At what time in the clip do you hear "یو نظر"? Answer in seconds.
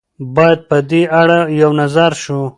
1.61-2.11